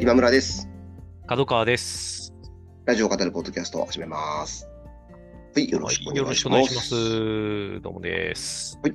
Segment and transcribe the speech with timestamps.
[0.00, 0.68] 今村です。
[1.26, 2.32] 角川です。
[2.84, 4.64] ラジオを語るポッドキャストを始めます。
[5.56, 6.76] はい、よろしくおよ願いしろしくお願いしま。
[6.76, 7.80] ますす。
[7.80, 8.78] どうもです。
[8.80, 8.88] は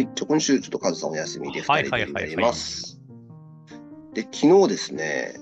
[0.00, 3.00] い、じゃあ今週ちょっとカズさんお休みで2はいはいはい人でになります。
[4.14, 5.34] で、昨日ですね、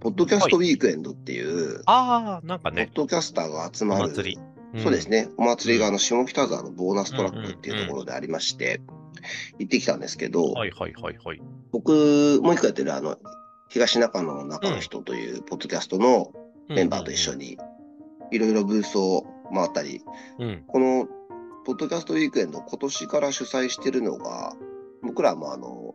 [0.00, 4.47] ポッドキャストウィークエンドっていう、ああ、なんかポッね、ドキャスターが集おまる、祭り。
[4.76, 5.08] んそうです。
[5.08, 8.80] ね、お祭りがあの下北沢のボーナストラックっていうところでありまして、
[9.58, 11.40] 行ってきたんですけど、はいはいはいはい。
[11.72, 13.16] 僕、もう一個やってるあの、
[13.68, 16.32] 東中野の中の人というポッドキャストの
[16.68, 17.58] メンバーと一緒に、
[18.30, 20.02] いろいろブースを回ったり、
[20.38, 20.64] うん。
[20.66, 21.08] この、
[21.64, 24.54] ポッドキャストウィークエンド、今年から主催してるのが、
[25.02, 25.94] 僕らもあの、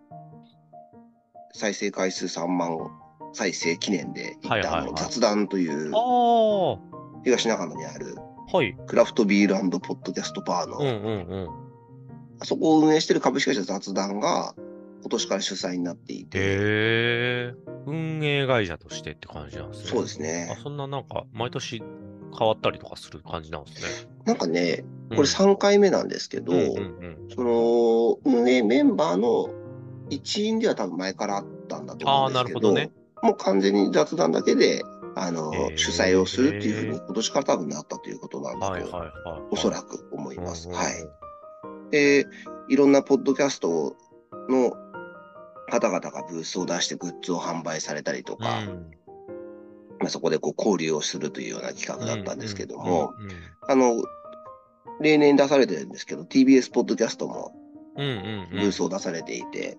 [1.54, 2.78] 再生回数3万
[3.34, 5.92] 再生記念で行ったあはいはいはいの雑談という
[7.24, 8.16] 東中野にある
[8.54, 8.76] はい。
[8.86, 11.50] クラフトビールポッドキャストバーの、うんうんうん。
[12.40, 14.54] あそこを運営してる株式会社雑談が、
[15.02, 17.54] 今年から主催になっていて、へえ。
[17.88, 19.90] 運営会社としてって感じなんですね。
[19.90, 20.60] そうですあね。
[20.62, 21.82] そんななんか、毎年
[22.38, 24.10] 変わったりとかする感じなんですね。
[24.26, 27.28] なんかね、うんこれ3回目なんですけど、うんうんうん。
[27.36, 29.50] その運営メンバーの
[30.10, 34.84] 一員では多分前からあったんだと思うんですけど、あーなるほどねもう完全に雑談だけで
[35.16, 39.48] あの、へー主催をするっていうふうに今年から多分なったということなんだと。
[39.52, 40.70] おそらく思います。
[40.70, 40.94] はい。
[41.92, 42.26] で、
[42.70, 43.96] いろんなポッドキャスト
[44.50, 44.74] の
[45.70, 48.92] 方々がブースを出してグッズを販売されたりとか、うん
[50.00, 53.14] まあ、そこでこう交流をするというような企画だったんですけども、
[53.68, 54.04] あの、
[55.00, 57.56] 例年出されてるんですけど、TBS ポッドキャストも
[57.96, 59.78] ブースを出されていて、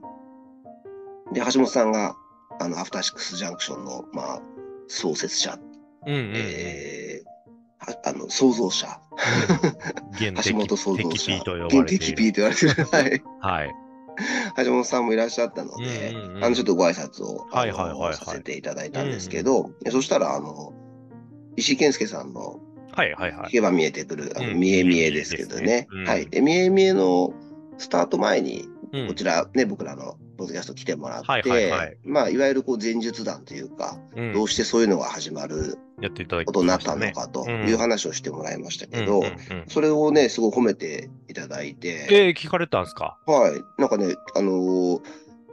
[1.32, 2.16] で、橋本さんが、
[2.60, 4.42] あの、アフターシックスジャンクションの、まあ、
[4.88, 5.58] 創設者、
[6.06, 6.32] うん。
[6.34, 7.22] え
[8.04, 9.00] あの、創造者、
[10.12, 11.36] 現橋本創造敵者。
[11.66, 13.22] 現敵 P と言われてる、はい。
[13.40, 13.70] はい。
[14.64, 16.44] 橋本さんもいらっしゃったので、うんうんうん。
[16.44, 17.46] あの、ちょっとご挨拶を、
[18.14, 20.72] させていただいたんですけど、そしたら、あの、
[21.56, 22.60] 石井健介さんの、
[22.92, 23.48] はいはいはい。
[23.48, 23.50] 聞。
[23.50, 24.58] けば見えてくる、あの、うん。
[24.58, 25.88] 見え見えですけどね。
[26.06, 26.26] はい。
[26.28, 27.34] で、見え見えの
[27.78, 29.08] スタート前に、うん。
[29.08, 43.18] こちらね、僕らのポッドキャスト来てもらって、はいはいはいまあ、いわゆるこう前述談というか、うんどうしてそういうのが始まるやっていただきことになったのねかとうんいう話をしてもらいましたけど、うんうんうんそれをね、すごい褒めていただいて、えー、聞かれたんですか？
[43.26, 43.80] はい。
[43.80, 45.00] なんかね、あのー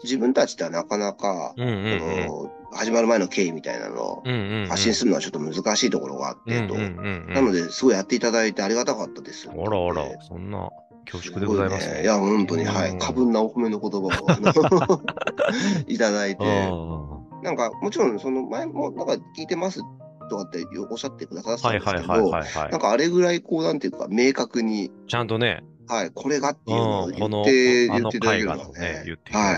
[0.03, 1.99] 自分たちではなかなか、うんうんうん。
[2.27, 4.23] この始まる前の経緯みたいなのを
[4.67, 6.73] 発信するのはちょっと難しいところがあって、と。
[6.73, 9.47] うんうんうんうんなので、すごいやっていただいてありがたかったです。
[9.47, 10.71] あらあら、そんな
[11.11, 11.91] 恐縮でございますね。
[11.91, 12.91] ごねいや、本当に、はい。
[12.91, 14.11] うん過分なお褒めの言葉を
[15.87, 19.81] いただいて、はなんか、もちろん、その前も、なんか聞いてます
[20.29, 22.31] とかっておっしゃってくださってたんいですけど。
[22.31, 29.57] なんかあれぐらい、こう、なんていうか、明確に、ちゃんとね、はい、これがっていうのを言の、って、言っていただけ絵るのねね、、は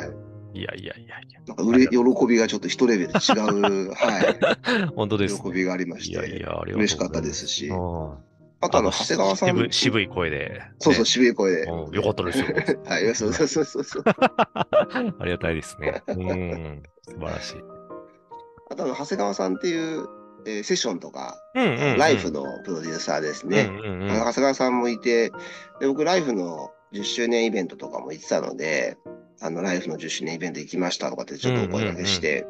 [0.55, 0.59] い。
[0.59, 1.39] いやいやいやいや。
[1.47, 1.97] なんかうれ、喜
[2.27, 5.41] びがちょっと一レベル違う、は 本当い、ですね。
[5.43, 8.32] 喜びがありまして、いやいや、嬉しかったですし、うん
[8.63, 10.61] あとあの、長谷川さん、渋い渋い声で。
[10.79, 11.63] そうそう、ね渋い声で。
[11.63, 12.45] うんよかったですよ。
[12.87, 14.03] はい、そうそうそうそう。
[14.07, 16.01] ありがたいですね。
[16.07, 16.83] うん。
[17.09, 17.55] 素晴らしい。
[18.69, 20.07] あとあの、長谷川さんっていう、
[20.45, 23.69] えーセッションとか、うんうんうんライフのプロデューサーですね。
[24.07, 25.29] 長谷川さんもいて、
[25.79, 28.97] で僕、ライフの10周年イベントとかも行ってたので、
[29.41, 32.45] あの、ライフの10周年イベント行きましたとかってちょっとお声掛けして、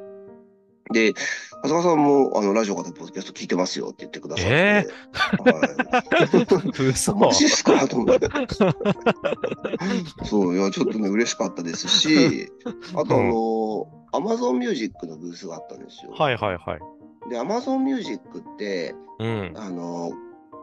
[0.92, 1.14] で、
[1.64, 4.86] 長谷川さんも、あの、ラジオかポッドキャスト聞いてますよって言ってくださって、え
[5.50, 5.62] は
[6.82, 6.90] い。
[6.90, 8.30] 嘘マジっすかと思って。
[10.26, 12.52] そう、いや、ちょっとね、嬉しかったですし、
[12.96, 16.12] あと、あの、アマゾンミュージックのブースがあったんですよ。
[16.12, 17.30] はいはいはい。
[17.30, 19.54] で、アマゾンミュージックって、うん。
[19.56, 20.12] あの、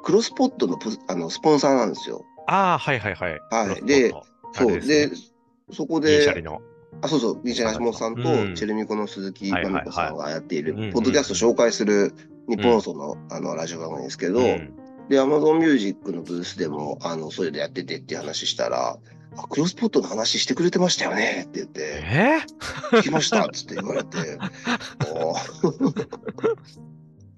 [0.03, 2.25] クロスポットのプあのスポンサーなんですよ。
[2.47, 3.39] ああ、はいはいはい。
[3.51, 4.11] はいで
[4.53, 4.81] そう。
[4.81, 5.11] で、
[5.73, 6.61] そこで銀シャ、リの。
[7.03, 12.15] あ、そうそう、ビーチ橋本さんと、うんチェルミコの鈴木まみこさんがやっているポッドキャスト紹介する
[12.49, 14.75] 日本放送の,、あのラジオ番組ですけど、うん
[15.11, 18.97] で、アマゾンミュージックのブースでも、あの、それでやっててっていう話したら、
[19.37, 22.39] あクロスポットの話してくれてましたよねって言って、え？
[22.99, 24.19] 聞きましたっつって言われて、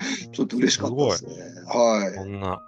[0.33, 1.33] ちょっと嬉しかったですね。
[1.67, 2.61] はこんな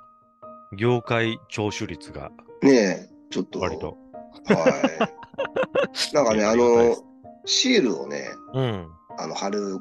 [0.77, 2.31] 業界聴取率が
[2.63, 2.67] い。
[2.67, 3.61] ねえ、ちょっと。
[3.61, 3.99] 割と。
[4.47, 5.24] はい。
[6.13, 7.03] なんかね、あのす、
[7.47, 8.89] シールをね、うん。
[9.19, 9.79] あの、貼る、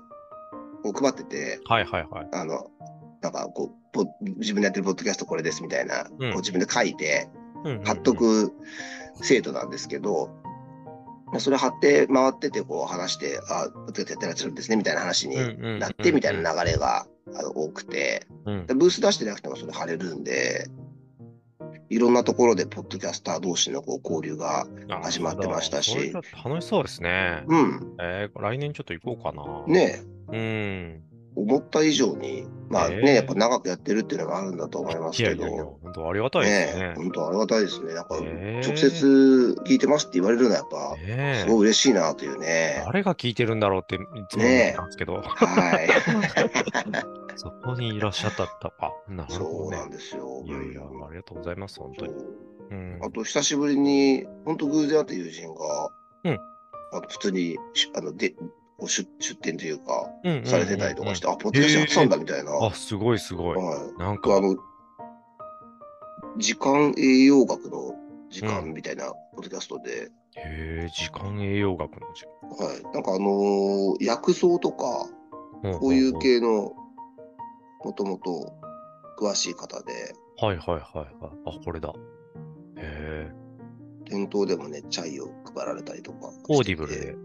[0.86, 2.28] を配ってて、はいはいはい。
[2.34, 2.68] あの、
[3.22, 7.30] なんかこう、ポ自分でやってるポッドキャストこれですみたいな、うんこう自分で書いて、
[7.86, 8.14] 貼っと。
[8.14, 8.52] く
[9.22, 10.30] 制度なんですけど、
[11.40, 17.08] それ貼って回ってて、こう話して、あ、ポッドキャストやってらっしゃるんですね、みたいな話になって、みたいな流れが
[17.56, 20.68] 多くて、うんでブース出してなくてもそれ貼れるんで、
[21.94, 26.12] いろんなところでポッドキャスター同士のこう交流が、あ始まってましたし
[26.44, 27.44] 楽しそうですね。
[27.48, 29.64] うん、えー、来年ちょっと行こうかな。
[29.68, 31.04] ねうん。
[31.36, 36.94] 思った以上に、まあね、ええやっぱ長くやってるっていうのがあるんだと思いますけど、いやいやいや、本当ありがたいですね。
[36.96, 37.94] 本当ありがたいですね。
[37.94, 42.84] なんか、ええ直接聞いてますって言われるのはやっぱ、ねえすごい嬉しいなというね。
[42.86, 43.98] 誰が聞いてるんだろうってい
[44.30, 45.90] つも思ってたんですけど、 はい。
[47.36, 48.94] そこにいらっしゃったか。
[49.08, 49.90] なるそほどねうなん。
[49.90, 50.44] ですよ。
[50.46, 52.14] いやいや、うんありがとうございます、本当に。
[52.14, 52.28] そう
[52.72, 53.00] うん。
[53.02, 55.90] あと、久しぶりに、本当偶然会った友人が、
[56.26, 56.40] うん
[56.96, 58.36] あの普通にしあので
[58.84, 60.10] こう出出店というか、
[60.44, 62.52] されてたりとかして、あ、ポッドキャストやってたんだみたいな。
[62.66, 63.58] あ、すごいすごい。
[63.58, 64.00] はい。
[64.00, 64.58] なんか、あの、
[66.38, 67.94] 時間栄養学の
[68.30, 72.26] 時間みたいなポッドキャストで、へえ、時間栄養学の時
[72.62, 72.84] はい。
[72.94, 75.08] なんかあのー薬草とか、
[75.64, 75.80] 間。
[75.80, 76.40] こういう系。
[76.40, 76.74] 系の、
[77.86, 78.54] もともと
[79.18, 81.08] 詳しい方で、はいはいはいはい。
[81.46, 81.94] あ、これだ。
[82.78, 83.32] へえ、
[84.06, 86.32] 店頭でもね、チャイを配られたりとか。
[86.50, 87.16] Audible で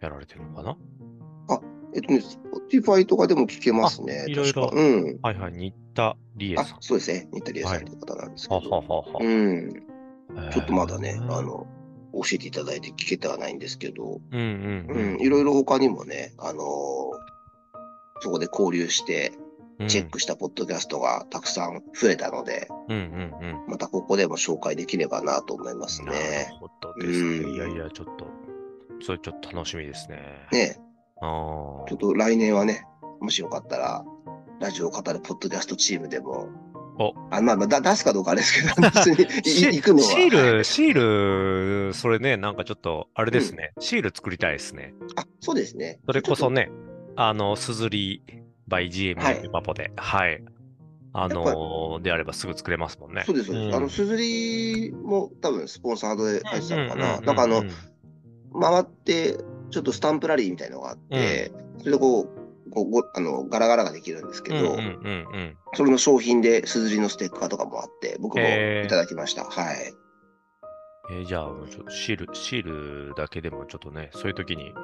[0.00, 0.76] やられてるのかな？
[1.94, 2.22] えっとね、
[2.70, 4.24] Spotify とかでも聞けますね。
[4.26, 5.18] あいろいろ確かうん。
[5.22, 7.28] はいはい、新田理恵あさん。、そうですね。
[7.32, 8.70] 新田理恵さんという方なんですけはど。
[8.70, 9.18] ははは。
[9.18, 9.72] うん。
[10.52, 11.66] ちょっとまだね、あ、の、
[12.12, 15.20] 教えていただいて聞けてはないんですけど、うんうんう、うんん。
[15.22, 16.62] いろいろ他にもね、あのー
[18.20, 19.32] そこで交流して、
[19.78, 23.70] うんチェックしたポッドキャストがたくさん増えたので、うんうんうん。
[23.70, 26.48] またここでも紹介できればなと思いますなるね。
[26.58, 27.38] ほどですね。
[27.38, 28.26] うんいやいや、ちょっと、
[29.00, 30.18] それちょっと楽しみですね。
[30.52, 30.76] ね、
[31.20, 32.84] あちょっと来年はね、
[33.20, 34.04] もしよかったら、
[34.60, 36.48] ラジオを語るポッドキャストチームでも、
[36.98, 40.02] おあまあまあだ出すかどうかあれですけど、 別に行くのは。
[40.02, 43.72] シール、シール、それね、なんかちょっと、あれですね。
[43.78, 44.94] シール作りたいですね。
[45.16, 46.00] あ、そうですね。
[46.06, 46.70] それこそね、
[47.16, 48.22] あの、すずり
[48.68, 50.42] by GM はいパポで、はい。
[51.18, 53.22] あのーであればすぐ作れますもんね。
[53.24, 53.76] そうです、そうです。
[53.76, 57.18] あの、すすずりも多分スポンサードで入ってたのかな。
[57.18, 57.70] うんなんかあの、うん
[58.60, 59.38] 回って、
[59.70, 65.56] ちょっとスタンプラリーみたいのがあって、それでこう、こうごあのガラガラができるんですけど、うんうんうんうん。
[65.74, 69.44] それの商品ですずりのステッカーとかもあって、僕もいただきました。
[69.44, 69.76] はい。
[71.10, 74.74] えーじゃあ、ちょっとシール、シールだけでもちょっとね、そういう時に、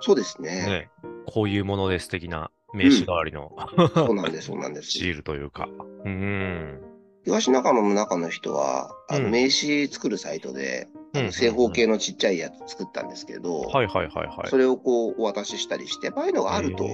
[0.00, 0.64] そうですね。
[0.66, 0.90] ね、
[1.26, 3.52] こういうものです的な名刺代わりの、
[3.94, 4.90] そうなんです、 そうなんです。
[4.90, 5.68] シールというか。
[6.04, 6.80] うん。
[7.24, 10.88] 東中野の中の人は、あのうん名刺作るサイトで、
[11.30, 14.50] 正方形のちっちゃいやつ作ったんですけど、はいはいはいはい。
[14.50, 16.88] それをこうお渡ししたりして、ああいうのがあると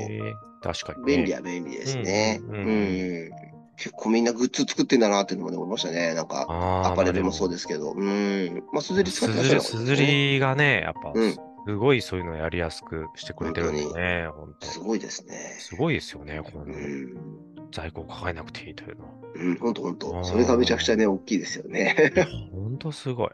[0.62, 1.16] 確かに、ね。
[1.16, 2.40] 便利は便利ですね。
[2.43, 3.31] うん
[3.76, 6.14] 結構みんなグッズ作ってんだなっていうのもね思いましたね。
[6.14, 6.46] なんか、
[6.87, 8.62] アパレルもそうまですけど、うん。
[8.72, 11.37] まあ、すずりってらっしゃるのかでもすずり、がね、やっぱ、うん
[11.67, 15.56] すごいそういうのやりやすくしてくれてるんでね、本当すごいですね。
[15.58, 17.53] すごいですよね、この、うん。
[17.74, 19.10] 在庫を抱えなくていいというのは。
[19.34, 22.12] うん、ほんとほそれがめちゃくちゃね、大きいですよね。
[22.14, 23.30] いや本当すごい。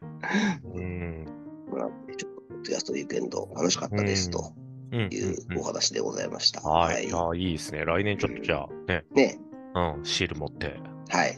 [0.74, 1.26] うん。
[1.70, 4.54] まあちょっと、ポッドキャストウィークエンド楽しかったですと
[4.92, 6.62] うんいううんお話でございました。
[6.64, 7.04] うんはい。
[7.04, 7.84] いや、いいですね。
[7.84, 9.38] 来年ちょっとじゃあ、ね、ね。
[9.74, 11.36] うん、シール持って、はい。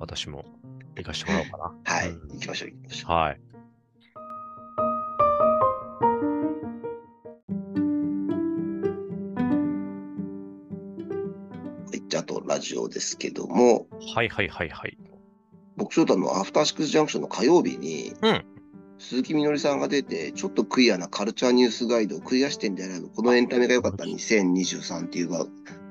[0.00, 0.44] 私も
[0.96, 1.94] 行かしてもらおうかな。
[1.94, 2.10] はい。
[2.10, 3.12] うん行きましょう、行きましょう。
[3.12, 3.40] はい。
[12.20, 14.98] はいじゃあ、あとラジオですけども、はいはいはいはい。
[15.76, 18.44] 僕ちょっとあの、アフターシックスジャンクションの火曜日に、うん
[19.02, 25.30] 鈴木みのりさんが出て、ちょっとクイアなカルチャーニュースガイドをクリアしてんであれば、このエンタメが良かった2023っていう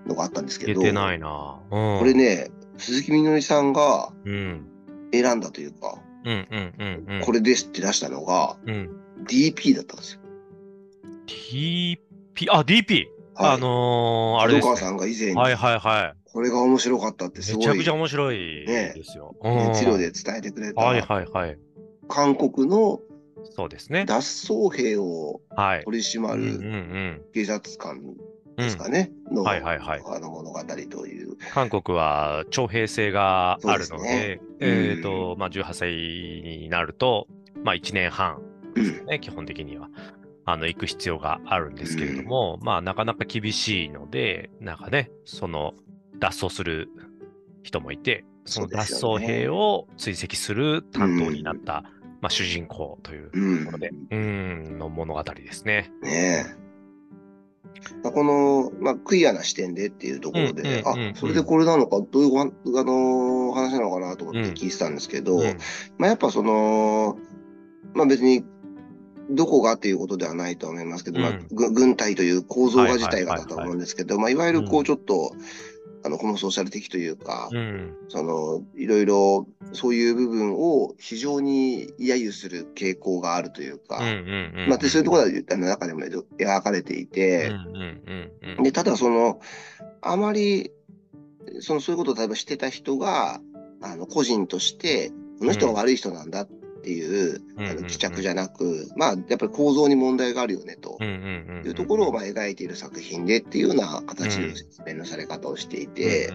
[0.05, 1.59] のがあったんですけど、出てないな。
[1.71, 1.99] うん。
[1.99, 4.67] これね、鈴木みのりさんがうん。
[5.11, 7.21] 選んだというか、うんうんうんうん。
[7.21, 8.91] これですって出したのがうん。
[9.27, 10.21] DP だったんですよ。
[11.25, 11.97] DP、
[12.51, 13.05] あ、DP!
[13.33, 14.73] はいあのー、あれです、ね。
[14.73, 17.43] 角川さんが以前に、はいはいはこれが面白かったってい。
[17.43, 19.35] すごいめちゃくちゃ面白いねですよ。
[19.43, 21.57] 熱量でうん伝えてくれた、はいはいはい。
[22.07, 22.99] 韓国の
[23.55, 24.05] そうですね。
[24.05, 25.83] 脱走兵をはい。
[25.83, 27.21] 取り締まうんうんうるん。
[27.33, 27.97] 警察官
[28.57, 30.59] うん、ですかね、の,、はいはいはいあの物語
[30.89, 31.37] という。
[31.53, 37.27] 韓国は徴兵制があるので、ねえっ、うんと、まあ、18歳になると、
[37.63, 38.41] まあ、1年半
[38.75, 39.89] うんね、基本的には。
[40.45, 45.73] あの、行く必要があるんですけれども、まあ、なかなか厳しいので、なんかね、その、
[46.19, 46.89] 脱走する
[47.63, 51.83] 人もいて、その脱走兵を追跡する担当になった、
[52.21, 53.65] まあ、主人公といううん。
[53.65, 55.91] ところで、うん、の物語ですね。
[56.01, 56.69] ねえ。
[58.03, 61.11] この、まあ、クイアな視点でっていうところで、うんうんうんうん。
[61.11, 64.53] あ、それでこれなのか、どういうあの話なのかなと思ってうん。
[64.53, 65.57] 聞いてたんですけど、うん。
[65.97, 67.17] まあ、やっぱその、
[67.93, 68.43] まあ別に、
[69.31, 74.81] どこがっていうことではないと思いますけど、まあ軍隊という構造が自体がだと思うんですけど、まあいわゆるこうん。
[74.81, 75.31] うちょっと、
[76.03, 77.93] あの、ホモソーシャル的というか、うん。
[78.07, 83.99] その、いろいろ、そういう部分を非常に揶揄する傾向があるというか、
[84.89, 87.51] そういうところは、あの中でも描かれていて、
[88.73, 89.39] ただその、
[90.01, 90.71] あまり、
[91.59, 93.41] その、そういうことを例えばしてた人が、
[93.81, 96.49] あの、個人として、この人が悪い人なんだっ
[96.81, 97.41] ていう、
[97.87, 100.97] 帰着じゃなく、まあ、やっぱり構造に問題があるよね、と。
[101.03, 106.31] いうところを、まあ、描いている作品でっていうような形の説明のされ方をしていて。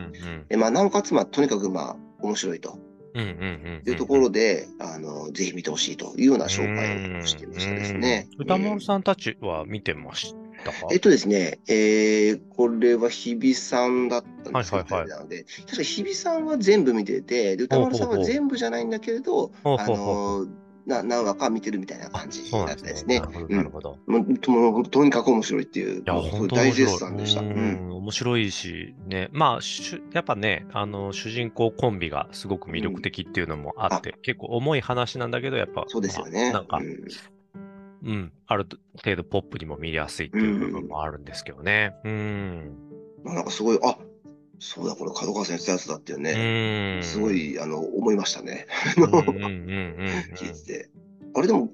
[0.49, 2.79] で、まあ、なおかつ、まあ、とにかく、まあ、面白いと。
[3.17, 8.29] いうところで、あの、ぜひ見てほしいというような紹介をしていましたですね。
[8.39, 10.35] うん歌うん丸さんたちは見てまし
[10.65, 10.73] た？
[10.73, 15.09] かえっとですね、えー、これは日比さんだったんですけど、はいはいはい。
[15.09, 20.47] なので、確か日比さんは全部見てて、で歌丸さんは全部じゃないんだけれど、あほうほうほう。
[20.47, 20.53] の
[20.87, 23.21] な何話か見てるみたいな感じだったですね。
[23.49, 24.37] なるほど、うん。
[24.37, 26.73] ととにかく面白いっていう、いや、大。
[26.73, 27.41] 絶賛でした。
[27.41, 29.31] ううんん、面白いし、ね。
[29.33, 36.51] まあ、しゅやっぱね、あの、主人公コンビがすごく魅力的っていうのもあって、結構重い話なんだけど、やっぱ、そうですよね。
[36.53, 37.07] まあなんかう、ん
[38.05, 38.67] うん、ある
[39.03, 41.95] 程度ポップにも見やすいっていう部分もあるんですけどね。
[42.05, 42.77] うん。
[43.25, 43.97] まあなんかすごい、あ
[44.59, 47.03] そうだ、これ角川先生やつだっていううね、ん。
[47.03, 48.67] すごいあの思いましたね。
[48.97, 50.07] うんうんうんうんうん。
[50.37, 50.91] 聞いてて。
[51.37, 51.71] あれでも、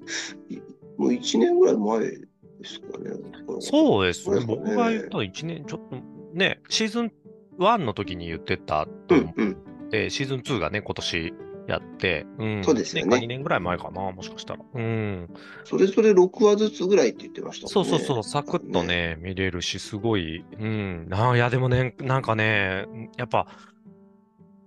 [0.49, 0.57] い
[0.97, 2.17] もう1年ぐらい前で
[2.63, 3.11] すかね。
[3.59, 4.39] そうですね。
[4.39, 5.97] ね僕が言ったの1年ちょっと、
[6.33, 7.11] ね、シーズン
[7.59, 9.51] 1の時に言ってたと思うんうん。
[9.51, 11.33] って、シーズン2がね、今年
[11.67, 12.63] やって、うん。
[12.63, 14.59] そうですよね年か2年ぐらい前かな、もしかしたら。
[14.73, 15.29] うん。
[15.63, 17.89] それぞれ6話ずつぐらいって言ってましたもんね。
[17.89, 21.07] そうそうそう、サクッとね、見れるし、すごい、うん。
[21.11, 22.87] あいや、でもね、なんかね、
[23.17, 23.47] やっぱ、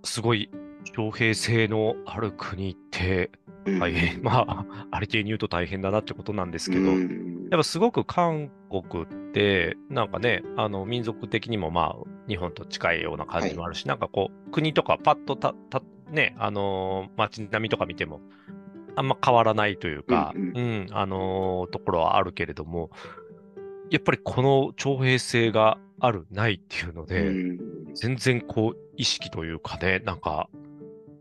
[0.03, 0.49] すごい、
[0.93, 3.31] 徴兵制のある国って
[3.65, 3.79] うん。
[3.79, 11.95] 大変、 まあ、ありていに言うと大変だなってことなんですけど、うんやっぱすごく韓国って、なんかね、あの民族的にもまあ
[12.27, 18.21] 日本と近いような感じもあるし、なんかこう、国とかパッとた、たね、あのー街並みとか見ても、
[18.95, 20.85] あんま変わらないというか、ううん。
[20.85, 22.91] ん、あのーところはあるけれども、
[23.89, 27.59] やっぱりこの徴兵制がある、ないっていうので、うん。
[27.93, 30.49] 全然こう、意識というかね、なんか、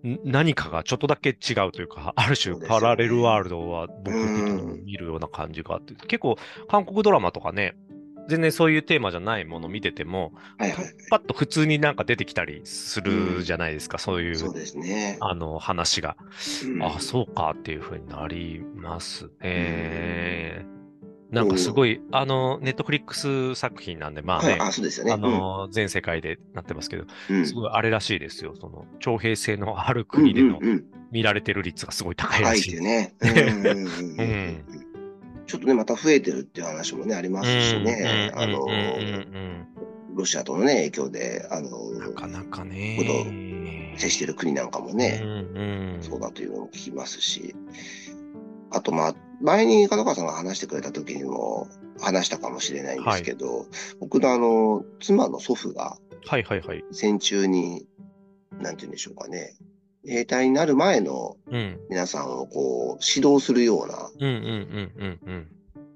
[0.06, 6.36] ん何かがちょっとだけ違うというか、ある種パラレルワールドは僕的にも見るような感じがあって、結構
[6.68, 7.74] 韓国ドラマとかね、
[8.28, 10.84] 全然そういうテーマじゃないもの見てても、はいはい。
[11.10, 15.18] パッと普通になんか出てきたりするじゃないですか、そういうそうですね。
[15.20, 16.16] あの話が。
[16.64, 20.64] うんあ、そうかっていうふうになりますね。
[21.30, 25.12] なんかすごい、あの、ネットフリックス作品なんで、まあねはい、、あ、そうですよね。
[25.12, 28.54] あの、全世界でなってますけど、うん、すごいあれらしいですよ。
[28.54, 32.78] その、徴兵制のある国でのうんうんうん見られてる率がすごい高いらしてい。
[32.78, 33.86] うんうんうん
[34.18, 34.64] うん
[35.54, 38.32] ちょっとね、また増えてるっていう話もね、ありますしね。
[38.34, 38.66] うんあの
[40.16, 43.94] ロシアとのね、影響で、あのうんなかなかこね。
[43.96, 47.54] 接してる国なんかもね、うんうんそうだというのも聞きますし、
[48.70, 51.68] あと、まあ、前に角川さんが話してくれた時にも
[52.00, 53.66] 話したかもしれないんですけど、
[54.00, 56.84] 僕のあの、妻の祖父がはいはいはい。
[56.90, 57.86] 戦中に、
[58.60, 59.54] なんて言うんでしょうかね、
[60.06, 61.80] 兵隊になる前のうん。
[61.88, 64.10] 皆さんをこう、指導するような。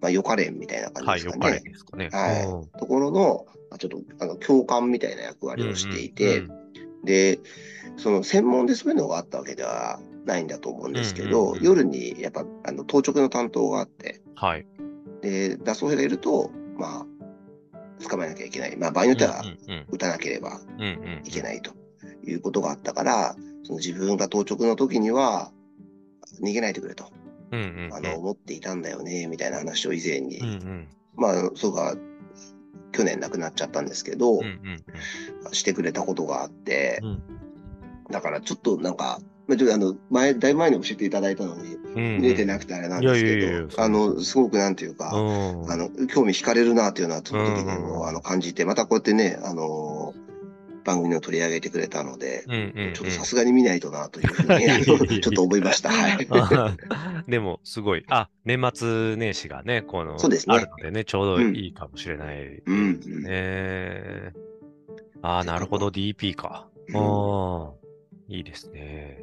[0.01, 1.55] まあ、予科練みたいな感はい、じですかね。
[1.55, 2.09] よかれですかね。
[2.13, 6.59] はいうんところの、まあちょっと、あの、教官みたいな役割をしていて、うん
[7.05, 7.41] で、
[7.97, 14.67] その専門でそういうのがあったわけではないんだと思うんですけど、夜にやっぱ、あの、当直の担当があって、はい。
[15.23, 18.77] で、脱走兵がいると、まあ、捕まえなきゃいけない。
[18.77, 19.43] まあ、場合によっては
[19.91, 20.61] 撃たなければ
[21.25, 21.73] いけないと
[22.25, 23.37] いうことがあったから、
[23.69, 25.53] その自分が当直の時には、
[26.43, 27.13] 逃げないでくれと、
[27.53, 27.85] うんうん。
[27.85, 30.89] うんあの、思っていたんだよね、みたいな話を以前に、うんうん。
[31.17, 31.95] まあ、そうか、
[32.93, 34.85] 去年亡くなっちゃったんですけど、うんうん
[35.53, 37.23] してくれたことがあって、うん。
[38.11, 45.71] だからちょっとなんか、まあちょっとあの、前、だいぶ前に教えていただいたのに、うん見れてなくてあれなんですいやいやいやけど、あの、すごくなんていうか、うん。
[45.71, 49.98] あの、興味惹かれるなっていうのは、その時にうんも、あの、感じて、またこうやってね、あの、
[50.89, 55.91] 番組を取り上げてくれたので、うんうんうんちょっとさすがに見ないとなというふうに、 ちょっと思いました。
[55.91, 56.27] はい。
[56.31, 56.75] あ
[57.29, 58.05] でも、すごい。
[58.09, 64.33] あ、年末年始がね、この、そうですねあるのでね、ちょうどいいかもしれないうんですね。
[65.21, 66.67] ああ、なるほど、DP か。
[66.89, 67.73] うんああ、
[68.29, 69.23] いいですね。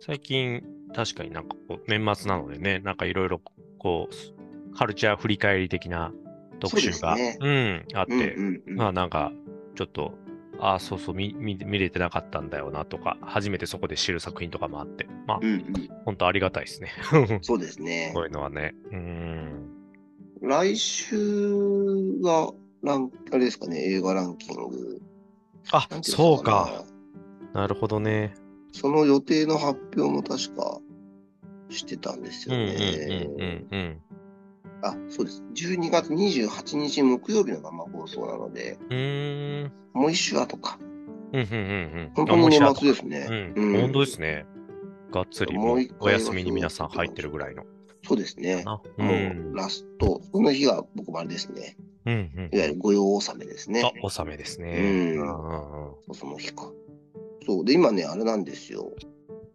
[0.00, 0.62] 最近、
[0.94, 3.40] 確かになんかこう、年末なのでね、なんかいろいろ、
[3.78, 6.12] こう、カルチャー振り返り的な
[6.58, 9.32] 特集が、そうですうん、あって、うんうんうんまあなんか、
[9.74, 10.12] ちょっと、
[10.60, 15.64] ああ、そうそう見、見、見れてなかったんだよなとか、初めてそこで知る作品とかもあって、まあ、うんうん
[16.04, 16.90] 本当ありがたいですね。
[17.42, 18.20] そうですねこ。
[18.20, 18.74] ういうのはね。
[18.92, 19.70] うん。
[20.42, 21.16] 来週
[22.22, 22.52] が、
[22.82, 25.00] ラン、あれですかね、映画ランキング
[25.72, 26.84] あそうか。
[27.52, 28.34] なるほどね。
[28.72, 30.80] その予定の発表も確か
[31.68, 32.76] してたんですようんうんね。
[33.08, 34.00] うんうんうん。
[34.82, 35.42] あ、そうです。
[35.54, 38.78] 12月28日木曜日の生放送なので、
[39.94, 39.98] う。
[39.98, 40.78] もう一週後か。
[41.32, 41.60] うんうんうんう
[42.02, 42.12] ん。
[42.14, 43.54] 本当に年末ですね。
[43.56, 44.46] うん、うん本当ですね。
[45.12, 47.64] がっつりもうお休みに皆さん入ってるぐらいの。
[48.06, 48.62] そうですね。
[48.66, 49.02] あ、う。
[49.02, 51.76] もうんラスト、その日が僕もあれですね。
[52.06, 52.50] うんうん。
[52.52, 53.82] いわゆる御用納めですね。
[53.84, 55.16] あ、納めですね。
[55.16, 56.70] うんその日か。
[57.46, 57.64] そう。
[57.64, 58.92] で、今ね、あれなんですよ。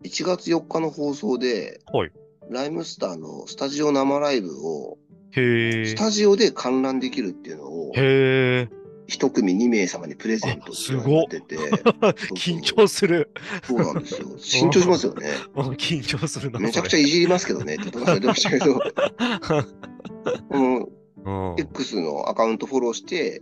[0.03, 2.11] 1月4日の放送で、はい
[2.49, 4.97] ライムスターのスタジオ生ライブを、
[5.35, 5.95] ス。
[5.95, 8.69] タジオで観覧できるっていうのを、へえ。
[9.07, 11.57] 一組2名様にプレゼントっていうのをやってて、
[12.33, 13.29] 緊張する。
[13.63, 14.27] そうなんですよ。
[14.37, 15.29] 緊張しますよね。
[15.55, 16.59] うん緊張するな。
[16.59, 18.79] めちゃくちゃいじりますけどねって言ってましたけど、
[20.49, 21.55] この。
[21.57, 23.41] X のアカウントフォローして、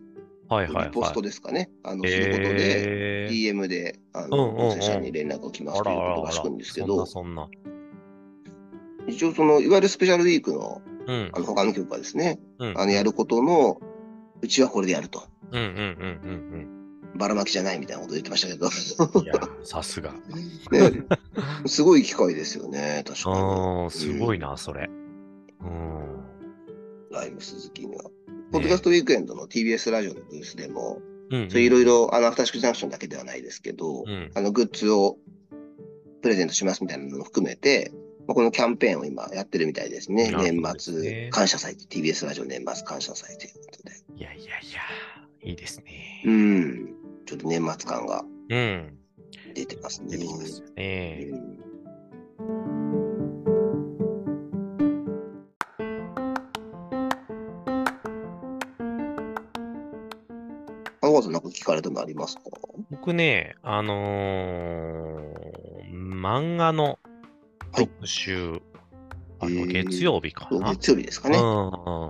[0.49, 1.69] はいはいポストですかね。
[1.83, 3.29] あの、そういうことで。
[3.29, 7.05] DM で、あの、音声さんに連絡が来ますということらしくんですけど、
[9.07, 11.29] 一応その、いわゆるスペシャルウィークの、そんな。
[11.33, 12.69] あの、他の曲がですね、うん。
[12.71, 12.79] うん。
[12.79, 13.79] あの、やることの、
[14.41, 15.23] うちはこれでやると。
[15.51, 15.69] うんうんう
[16.57, 16.83] ん
[17.15, 18.69] ばらまきじゃないみたいなこと言ってましたけど、
[19.63, 20.13] さすが。
[20.71, 21.03] ね、
[21.65, 24.89] すごい機会ですよね、確かうん、すごいな、それ。
[25.61, 26.23] うん。
[27.11, 27.15] に。
[27.15, 28.03] ライム鈴木には。
[28.51, 31.49] ポッドキャストウィークエンドの TBS ラジオのブースでも、うん。
[31.49, 34.31] そういろいろ、あの、アフターシックスジャンクションだけではないですけど、うん。
[34.33, 35.17] あの、グッズを
[36.21, 40.31] プレゼントしますみたいなのも含めて、まあこのキャンペーンを今やってるみたいですね。
[40.31, 43.91] 年末感謝祭、TBS ラジオ年末感謝祭ということで。
[44.15, 44.81] いやいやいや、
[45.41, 46.23] いいですね。
[46.25, 46.93] うん。
[47.25, 48.97] ちょっと年末感がうん。
[49.53, 50.09] 出てますね。
[50.11, 51.27] 出てきますよね。
[51.29, 51.63] うん
[61.29, 62.43] なんか聞かれたのありますか？
[62.91, 65.53] 僕ね、あのー
[66.23, 67.02] 漫画のはい
[67.75, 68.61] 特集、
[69.39, 70.71] あの月曜日かな。
[70.71, 71.37] 月曜日ですかね。
[71.37, 71.43] うん。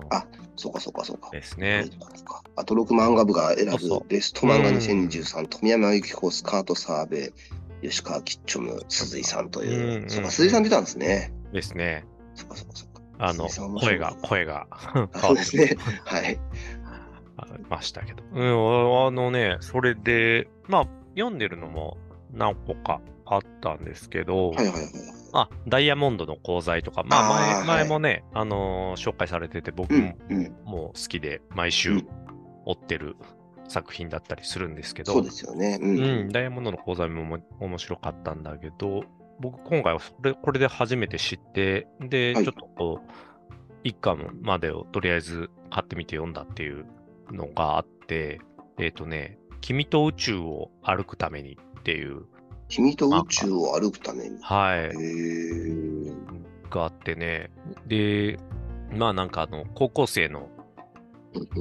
[0.10, 1.30] あそうかそうかそうか。
[1.32, 1.86] ですね。
[2.56, 7.32] あと6漫画部が選ぶベスト漫画2023、富山由紀子、スカートサーベ
[7.82, 10.04] イ、吉川キッチョム、鈴井さんという。
[10.04, 11.34] うんそうか、鈴井さん出たんですね。
[11.52, 12.06] ですね。
[12.36, 13.02] そうかそうかそうか。
[13.19, 13.47] あの、
[13.80, 14.67] 声が、声が
[15.15, 15.78] そうですね。
[16.06, 16.39] はい。
[17.69, 18.23] ましたけど。
[18.34, 21.97] うん、あのね、それで、まあ、読んでるのも
[22.32, 25.22] 何個かあったんですけど、はいはいはい。
[25.34, 30.13] あ、ダイヤモンドの講座とか、まあ前、前もね、あのー紹介されてて、僕も
[30.65, 32.08] 好きで、毎う週ん。
[32.65, 33.17] 追ってる
[33.67, 35.80] 作品だったりするんですけど、そうですよね。
[35.82, 35.86] う。
[35.86, 39.04] うんん、ダイヤモンドの講座もも面白かったんだけど、
[39.39, 42.43] 僕今回はそれこれで初めて知って、で、はい。
[42.43, 43.12] ちょっとこう、
[43.84, 46.86] 一巻までをとりあえず買ってみて読んだっていう
[47.32, 48.39] のがあって、
[48.80, 52.26] えっ、とね、君と宇宙を歩くためにっていう、
[52.69, 54.38] 君と宇宙を歩くために。
[54.41, 56.69] はい。
[56.69, 57.52] があってね、
[57.88, 58.39] で、
[58.95, 60.49] まあなんかあの、高校生の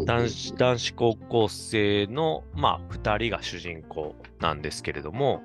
[0.07, 5.43] 男子男子高校生の、まあ、2人が主人公なんですけれども、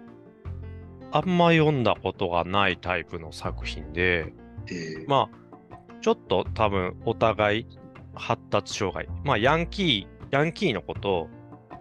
[1.11, 4.33] あんま読んだことがないタイプの作品で、
[4.69, 5.05] え。
[5.05, 7.67] ーまあ、ちょっと多分お互い
[8.13, 11.29] 発達障害、まあ、ヤンキー、ヤンキーのこと、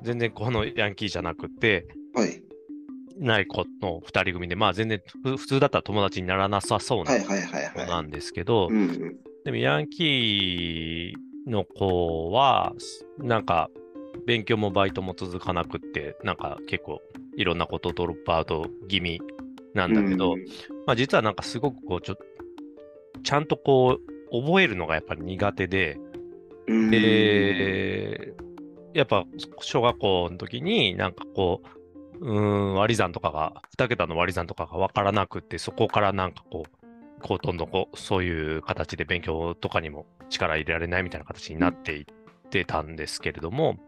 [0.02, 2.42] 全然このヤンキーじゃなくて、はい。
[3.18, 8.68] ない子の2人組で、まあ全然ふ普通だったら友達にならなさそうな子なんですけど。
[9.44, 12.74] でもヤンキーの子は、
[13.18, 13.70] なんか、
[14.26, 17.00] 勉強もバイトも続かなくって、なんか結構
[17.36, 19.20] いろんなことドロップアウト気味
[19.74, 20.44] なんだけど、うん
[20.86, 22.16] まあ実はなんかすごくこう、ちょ
[23.22, 23.98] ちゃんとこ
[24.32, 25.96] う、覚えるのがやっぱり苦手で、
[26.66, 28.34] うん、で、
[28.94, 29.24] やっぱ
[29.60, 31.68] 小学校の時になんかこう、
[32.20, 32.40] うー
[32.72, 42.04] ん、割り算とかが、2桁の割り算とかが分からなくって、そこからなんかこう、こうどんどんこう、そういう形で勉強とかにも力入れられないみたいな形になっていっ
[42.50, 43.78] てたんですけれども、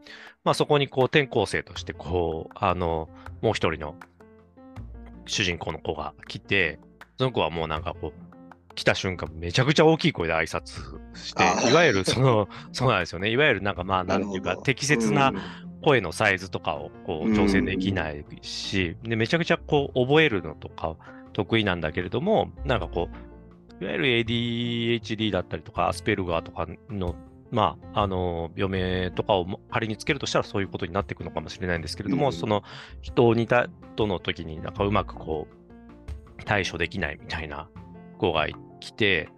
[0.45, 3.09] まあそこにこう転校生としてこう、あの、
[3.43, 3.95] もう一人の
[5.27, 6.79] 主人公の子が来て、
[7.19, 8.29] その子はもうなんかこう、
[8.75, 13.29] 来た瞬間めちゃくちゃ大きい声で挨拶していわゆるその、そうなんですよね。
[13.29, 17.37] いわゆるなんかまあ、なんていうか、適切なうん声のサイズとかをこううん。
[17.37, 20.97] 調整できないし、でめちゃくちゃこう覚えるのとか
[21.33, 23.09] 得意なんだけれども、なんかこ
[23.81, 27.14] う、いわゆる ADHD だったりとか、アスペルガーとかの、
[27.51, 32.33] まあ、あの、病名とかをも仮につけるとしたらそういうことになっていくのかもしれないんですけれども、うん。
[32.33, 32.64] その
[33.03, 37.69] 人にたとの時になんかうまくこう、対処できないみたいな
[38.19, 38.47] 子が
[38.81, 39.29] 来て、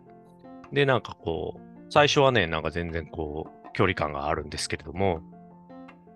[0.72, 5.20] で、なんかこう、最初はね、なんか全然こう、距離感があるんですけれども、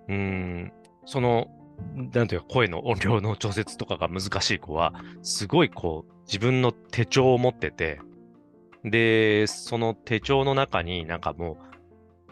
[0.09, 0.73] うーん、
[1.05, 1.49] その
[2.12, 8.01] なんていうか、声の音量の調節とかが難しい子は、すごいこう、自分の手帳を持ってて、
[8.85, 11.57] で、その手帳の中になんかもう、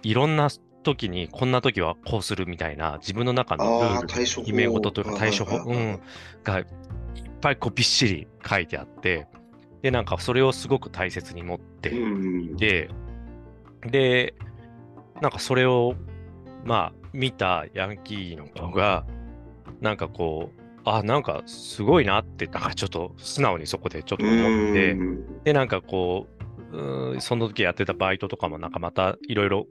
[0.02, 0.48] いろんな
[0.82, 4.42] 時に、こんな時はこうするみたいな、自分の中のルール、対処法。
[4.42, 6.00] 決め事というか対処法、うん、
[6.44, 6.66] がいっ
[7.40, 9.26] ぱいこうびっしり書いてあって、
[9.82, 12.88] で、なんかそれをすごく大切に持ってうんいて、
[13.86, 14.34] で、
[15.20, 15.94] なんかそれを、
[16.64, 19.04] まあ、見たヤンキーの子が、
[19.80, 24.32] なんかこう、あ、なんかすごいなって、なんかちょっと素直にそこでちょっと思
[24.70, 25.42] って、うん。
[25.44, 26.26] で、なんかこ
[26.72, 29.66] う、うその時やってたバイトとかもなんかまたいろいろ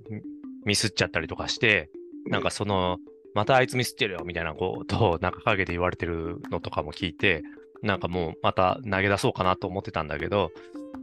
[0.65, 1.89] ミスっちゃったりとかして、
[2.27, 2.97] なんかその、
[3.33, 7.43] またあいつミスってるよみたいなことをなんか陰で言われてるのとかも聞いて、
[7.81, 10.51] なんかもうまた投げ出そうかなと思ってたんだけど、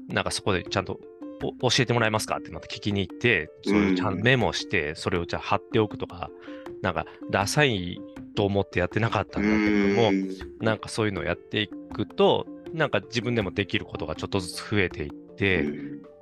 [0.08, 2.36] なんかそこでちゃんとお教えてもらえますか？
[2.38, 6.30] ってまた聞きに行って、それをちゃんとメモして、それをじゃあ貼っておくとか、
[6.82, 8.00] なんかダサい
[8.34, 10.12] と思ってやってなかったんだけれども、
[10.60, 15.66] なんかそういうのをやっていくと、なんか自分でもできることがちょっとずつ増えていって、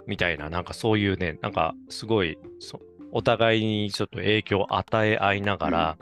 [0.06, 2.80] みたいな、なんかそういうね、なんかすごいそ
[3.12, 5.98] お互いにちょっと影響を与え合いながら、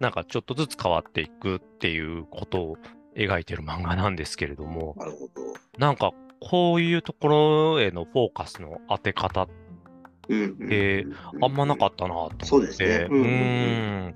[0.00, 2.76] なんかちょっとずつ変わっていくっていうことを
[3.16, 4.96] 描いてる漫画なんですけれども。
[5.78, 6.12] なんか
[6.42, 9.48] こういうところへのフォーカスの当て方
[10.28, 11.04] うんえ
[11.40, 13.06] あんまなかったなと思って、そうですね。
[13.10, 14.06] ううんうんうん。
[14.08, 14.14] ん、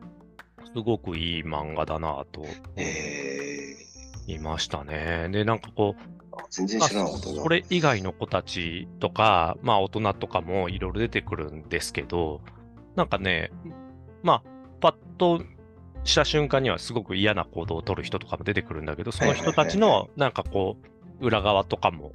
[0.75, 2.45] すごくいい漫画だなと
[2.77, 3.77] え。
[4.27, 5.29] 言いましたね。
[5.31, 7.43] で、なんかこう、ー、全然まあ知らなかったな。
[7.43, 12.41] それ以外の子たちとか、まあ大人とかもいろいろ出てくるんですけど、
[12.95, 13.51] なんかね、
[14.23, 14.43] まあ、
[14.81, 15.43] パッと
[16.05, 20.87] した瞬間にはすごく嫌な行動を取る人とかも出てくるんだけど、その人たちのなんかこう、
[21.21, 22.13] 裏側とかも、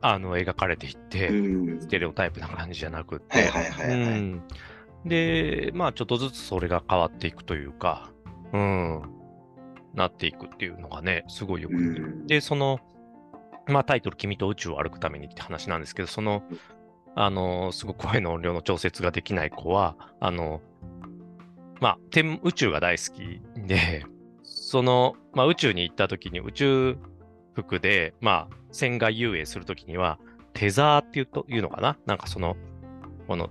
[0.00, 1.80] あの、描かれていって、うん。
[1.80, 3.50] ステレオタイプな感じじゃなくって、
[5.04, 8.10] で、まあちょっとずつそれが変わっていくというか、
[8.52, 9.02] うん、
[9.94, 12.26] なっていくっていうのがね、すごいよくできるうん。
[12.26, 12.80] で、その、
[13.66, 16.42] まあタイトル、君と宇宙を歩くためにって話なんですけど、その、
[17.14, 20.60] あの、すごく声の音量の調節ができない子は、あの、
[21.80, 24.04] まあ、天宇宙が大好きで、
[24.42, 26.98] その、まあ宇宙に行った時に宇宙
[27.62, 30.18] 服で、まあ、船外遊泳するときには、
[30.54, 31.96] tether っていうというのかな？
[32.06, 32.56] なんかその、
[33.26, 33.50] この、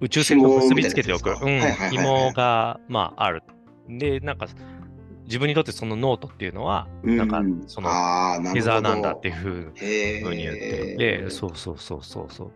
[0.00, 1.50] 宇宙船と結びつけておく、紐みたいなやつですか？
[1.50, 1.90] はいはいはいはい。
[1.90, 3.42] 紐が、まあ、ある。
[3.88, 4.46] で、なんか、
[5.24, 7.88] 自分にとってそのノートっていうのは、なんかうん、その、
[8.54, 12.52] tether なんだっていうふうに言ってで、そうそうそうそうそう。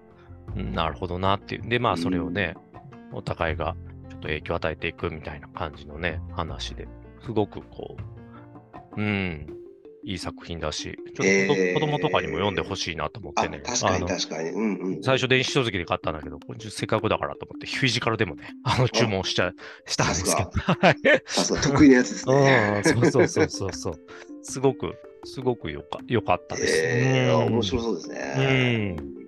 [0.56, 1.68] うんなるほどなっていう。
[1.68, 2.54] で、まあ、それをね、
[3.12, 3.76] お互いが
[4.08, 6.88] ちょっと影響を与えていくみたいな感じのね、話で。
[7.24, 7.96] すごくこ
[8.96, 9.46] う、うん、
[10.04, 13.60] いい作品だし、ちょっと子,、えー子供とかにも読んでほしいなと思ってあ、ね。
[13.64, 14.50] 確かに確かに。
[14.50, 15.02] うんうん。
[15.02, 16.38] 最初電子書籍で買ったんだけど、
[16.70, 19.52] せっかくだからと思って、フィジカルでもね、あの注文しちゃ
[19.86, 20.50] したんですけど。
[20.50, 20.96] はい。
[21.26, 22.74] さすが得意なやつですね。
[22.76, 23.94] うん、そうそうそうそうそう。
[24.42, 26.80] すごく、すごくよかよかったです。
[26.82, 28.96] えー、うん面白そうですね。
[28.96, 29.19] うん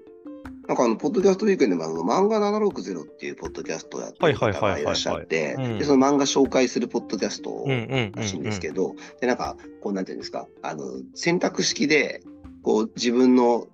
[0.73, 7.67] なんかあの、ポッドキャストウィークエンドでもあの、漫画760っていうポッドキャストをやってる方はいらっしゃってうん、で、その漫画紹介するポッドキャスト
[8.17, 12.23] らしいんですけど、で、なんか、こう、なんていうんですか、あの、選択式で、
[12.63, 13.69] こう、自分の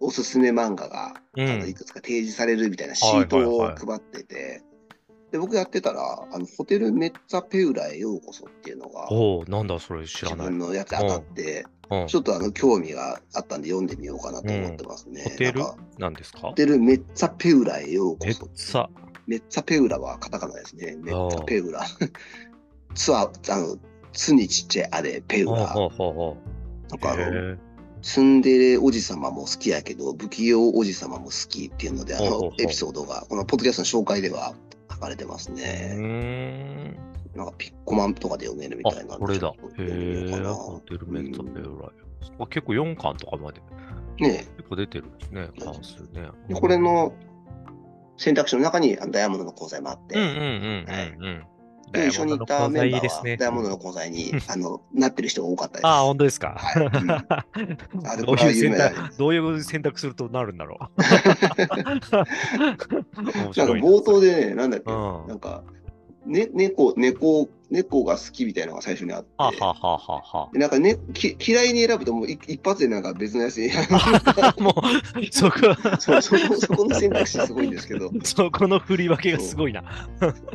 [0.00, 1.48] おすすめ漫画が、うん。
[1.48, 4.62] あのいくつか提示されるみたいなシートを配ってて、
[5.30, 10.48] で、僕やってたら、あの、ホテルメッツァペウラへようこそっていうのが、おお、なんだそれ知自らない。
[10.48, 11.66] 分のやつで当たって、
[12.00, 15.22] うんちょっとあの、興味があったんで読んでみようかなと思ってますね。
[15.24, 15.62] ホテル？
[15.98, 16.38] なんですか？
[16.40, 18.48] ホテルメッツァペウラへようこめっそ。
[18.54, 18.90] さ。
[19.26, 20.96] メッツァペウラはカタカナですね。
[21.00, 21.84] メッツァペウラ。
[22.94, 23.76] ツは、あの、
[24.12, 25.66] ツにちっちゃいあれ、ペウラ。
[25.68, 26.36] ほうほうほうほ
[26.86, 26.90] う。
[26.90, 27.58] なんかあの、へ
[28.02, 34.54] ツンデレおじさまも好きやけど、不器用おじさまも好きっていうので、あのエピソードが、このポッドキャストの紹介では
[34.90, 35.94] 書かれてますえ。
[35.96, 37.11] うね。
[37.34, 39.48] なんかピッコマンとかで読めるみあたいなこれだ。
[39.48, 39.52] へ
[40.52, 41.90] ホテルメッツァペウライ。
[42.38, 43.60] あ結構4巻とかまで
[44.18, 45.48] ね結構出てるんですね。
[45.62, 46.28] 関数ね。
[46.48, 47.14] でこれの
[48.18, 51.42] 選択肢の中にダイヤモンドの鉱材もあって、うんうんうんうん
[51.94, 55.86] 一緒にたメンバーは、ねダイヤモンドの鉱材にあのなってる人が多かったです。
[55.86, 56.54] ああ、本当ですか？
[56.56, 60.88] はいうん どういう選択、どういう選択するとなるんだろう。
[61.60, 62.14] 面なんか。
[63.54, 65.64] 冒頭でね、なんだっけ、うんなんか、
[66.26, 73.70] ね、猫、猫、猫が好きみたいなのが最初にあって、ははははなんかね、き嫌いに選ぶともう一一発でなんか別のやつに、
[74.62, 75.58] もう、そこ、
[75.98, 79.82] そうそこそこの選択肢すごいんですけど、 そこの振り分けがすごいな。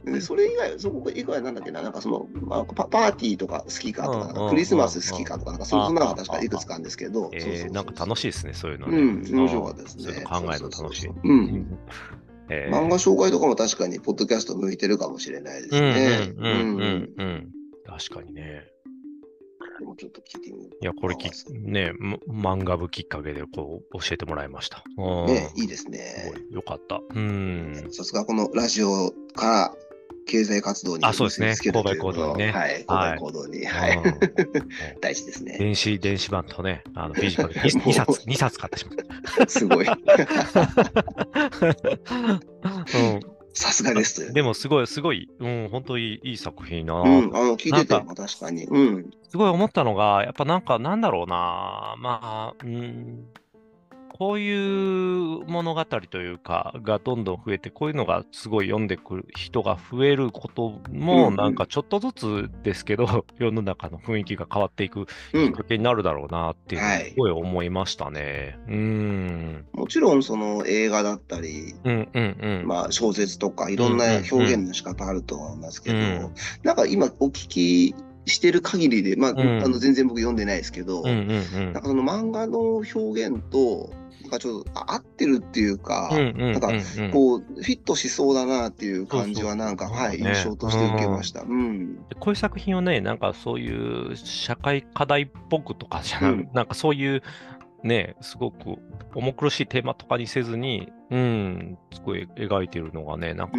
[0.05, 8.97] でそれ以外、そこ以外なんだっけな、なんかその、まあ、パパーティーとか好きかとか、クリスマス好きかとか、なんかそそんなのが確かうんいくつかあるんですけど、えー、なんか楽しいですね、そういうのね。
[8.97, 10.21] うん、面白かったですね。
[10.21, 11.09] 考えるの楽しい。
[11.23, 11.77] うん。
[12.49, 16.33] えー漫画紹介とかも確かに、ポッドキャスト向いてるかもしれないですうんね。
[16.37, 17.51] うんうんうんうん。
[17.85, 18.63] 確かにね。
[19.79, 20.77] でもちょっと聞いてみる。
[20.81, 21.93] いや、これき、ね、
[22.27, 24.83] ま漫画部きっかけでこう教えてもらいました。
[24.97, 26.37] うんね、いいですすねご。
[26.37, 26.99] いよかった。
[27.13, 27.87] うん。
[27.91, 29.75] さすがこのラジオから
[30.27, 34.19] 経済活動にあそうですね購買行動にねはい、購買行動に、はい、うん
[35.01, 35.57] 大事ですね。
[35.57, 38.91] 電子、電子版とね、あの、 フィジカル 2, 2冊、2冊買ってしま
[39.43, 39.85] っ すごい。
[39.85, 39.93] た。
[39.93, 39.99] うん。
[43.53, 44.33] さすがです。
[44.33, 46.95] でも、すごい、すごい、うん、本当にいい作品な。
[46.95, 48.65] うん、あの、聞いてても確かに。
[48.65, 49.09] うん。
[49.29, 53.25] すごい思ったのが、やっぱなんか、なんだろうな、まあ、うん、
[54.17, 65.63] こういう物語というか、がどんどん増えて、こういうのがすごい読んでくる人が増えることうんも、うんなんかちょっとずつですけど、世の中の雰囲気が変わっていくうんきっか。
[65.63, 68.57] けになるだろうなってすごい思いましたね。
[68.67, 69.65] うん。
[69.73, 72.67] もちろん、その映画だったり、うんうんうん。
[72.67, 77.95] まあ、小説とかいろんな表現の仕方あると思いますけど、うんなんか今お聞き
[78.27, 91.41] してる限りで、まあ、んあの全然僕読んでないですけど、うんうんうんなんかその漫画の表現と、なんかちょっとあ合ってるっていうか、なんかうんこう、フィットしそうだなっていう感じはなんか、はい、ね印象として受けました。
[91.41, 91.95] うん。
[92.09, 97.21] でこういう作品をね、なんかそういう社会課題っぽくとかじゃなんなんかそういう
[97.83, 98.77] ね、すごく
[99.15, 103.57] 重苦しいテーマとかにせずに、うん、すごい描いてるのがね、なんか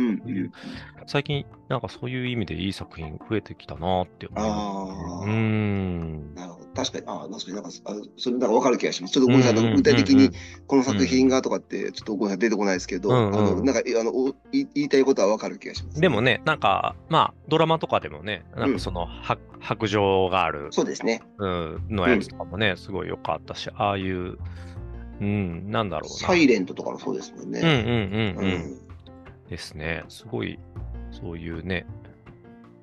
[1.06, 5.24] 最近、なんかそういう意味でいい作品増えてきたなって思いますあ。
[5.24, 6.34] うん。
[6.34, 6.57] なるほど。
[6.78, 9.14] 確かに、ああ、確かになんか、あそれなんか分かる気がします。
[9.14, 10.30] ちょっとごめんなさい、うんうんうんうん具体的に
[10.66, 16.00] この作品がとかって、ちょっとごめんなさい、出てこないですけど、うんうんあの、なんか、あの、お言い言いたいことは分かる気がします。
[16.00, 21.22] でもね、なんか、まあ、ドラマとかでもね、なんかその、は白状がある、そうですね。
[21.38, 24.38] うん、のやつとかもね、すごい良かったし、ああいう、
[25.20, 26.28] うん、なんだろうな。
[26.28, 27.60] サイレントとかもそうですもんうんね。
[27.60, 28.54] うんうんうん。
[28.54, 28.88] うん
[29.48, 30.04] ですね。
[30.08, 30.58] すごい、
[31.10, 31.86] そういうね、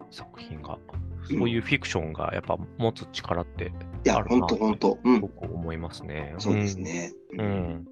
[0.10, 3.72] 作品が、うんそういうフィクションがやっぱ持つ力って
[4.06, 5.22] いや、あるな本当本当うん。
[5.22, 6.36] 僕思いますね。
[6.38, 7.14] そうですね。
[7.34, 7.40] うん。
[7.40, 7.86] うん。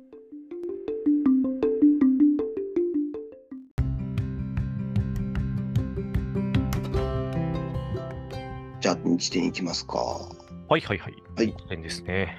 [8.79, 9.97] じゃあ、日点いきますか。
[9.97, 11.13] はいはいはい。
[11.35, 12.37] はい一点ですね。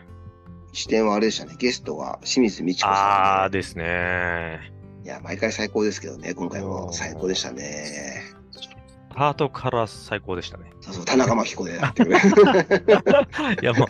[0.72, 1.54] 視点はあれでしたね。
[1.58, 3.58] ゲストが清水美智子あさんで。
[3.58, 4.72] あですね。
[5.04, 8.33] いや、毎回最高ですけどね、今回も最高でしたね。
[9.14, 10.64] スタートから最高でしたね。
[10.80, 12.18] そうそう、田中真紀子でやってくれ。
[13.62, 13.86] いやも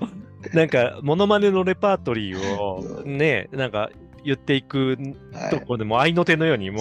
[0.52, 3.88] う、なんか、モノマネのレパートリーをうね、なんか
[4.22, 4.98] 言っていく
[5.32, 5.50] はい。
[5.50, 6.80] ところでもう合いの手のようにも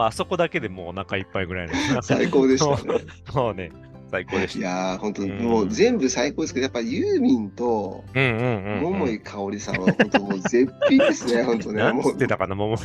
[0.00, 2.02] あそこだけでもうお腹いっぱいぐらいの。
[2.02, 3.00] 最高でしたね。
[3.32, 3.70] もうね、
[4.14, 4.58] 最高でした。
[4.60, 8.04] いやー、本当うんもう全部最高ですけど、やっぱユーミンと。
[8.14, 11.92] 桃井かおりさんは本当もう絶品ですね、 本当ね。
[11.92, 12.78] もうてたかな、桃井。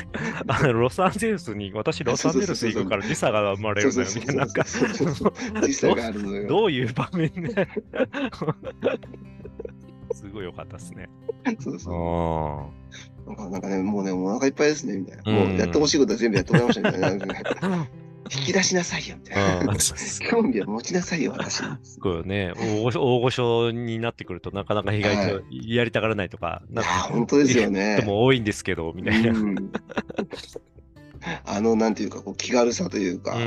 [0.47, 4.45] あのロサンゼルスに、私ロサンゼルス行くから時差が生まれるんだよみたいな。
[4.45, 6.47] なんか時差があるのよ。
[6.47, 7.67] どういう場面で。
[10.13, 11.07] すごい良かったですね。
[11.59, 12.65] そうそうあ
[13.27, 15.23] なんかなんかね、もうね、お腹いっぱいですね、みたいな。
[15.27, 17.87] うんもうやってほしいことは全部やってもらいましたみたいな。
[18.31, 19.71] 引き出しなさいよ、みたいな。
[19.71, 19.75] あ。
[20.29, 21.77] 興味は持ちなさいよ、私に。
[21.83, 28.05] すごいね、大御所大御所になってくるとなかなか意外とやりたがらないとか、いやなんかー、本当ですよね人。
[28.07, 29.31] も多いんですけど、みたいな。
[29.31, 29.71] うん
[31.45, 33.45] あの、なんていうか、こう気軽さというか、な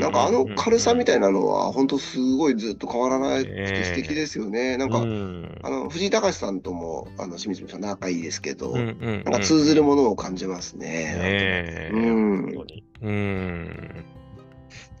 [0.00, 4.76] なんかあの軽さみたいいなのは、本当すごいずっと変わらない素敵ですよね。
[4.76, 10.86] なんか、うんあの藤井隆さんとも、あの清水さん仲いいですけど、うんうんうんなんか通ずるものを感じますね。
[10.86, 12.64] ねえうん
[13.02, 14.04] うん。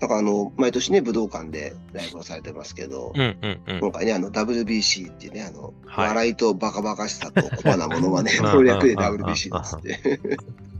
[0.02, 3.78] なんかあの、毎年ね、武道館でライブをされてますけど、うんうんうん。
[3.78, 10.18] 今回ね、あの WBC っていうね、あの、はい笑いとバカバカしさと小花ものまねの略で WBC だっつって。